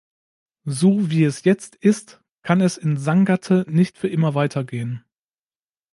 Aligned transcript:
So 0.65 1.11
wie 1.11 1.23
es 1.25 1.43
jetzt 1.43 1.75
ist, 1.75 2.23
kann 2.41 2.59
es 2.59 2.75
in 2.75 2.97
Sangatte 2.97 3.65
nicht 3.69 3.99
für 3.99 4.07
immer 4.07 4.33
weitergehen. 4.33 5.05